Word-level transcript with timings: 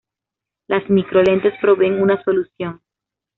Las 0.65 0.89
micro 0.89 1.21
lentes 1.21 1.53
proveen 1.61 2.01
una 2.01 2.19
solución. 2.23 2.81